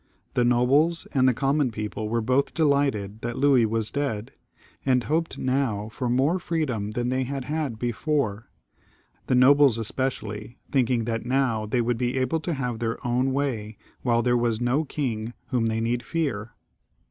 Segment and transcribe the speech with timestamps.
[0.33, 4.31] The nobles and the common people were both delighted that Louis was dead,
[4.83, 8.49] and hoped now for more freedom than they had had before,
[9.27, 13.77] the nobles especially thinking that now they should be able to have their own way
[14.03, 16.55] whUe there was no king whom they need fear.